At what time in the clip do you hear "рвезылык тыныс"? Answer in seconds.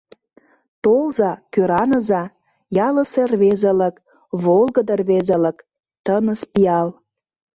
5.01-6.41